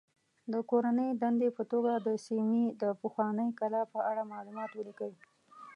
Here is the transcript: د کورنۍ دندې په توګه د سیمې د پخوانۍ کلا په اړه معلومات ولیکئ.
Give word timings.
د 0.53 0.53
کورنۍ 0.69 1.09
دندې 1.21 1.49
په 1.57 1.63
توګه 1.71 1.91
د 1.97 2.07
سیمې 2.25 2.63
د 2.81 2.83
پخوانۍ 3.01 3.49
کلا 3.59 3.81
په 3.93 3.99
اړه 4.09 4.23
معلومات 4.33 4.71
ولیکئ. 4.73 5.13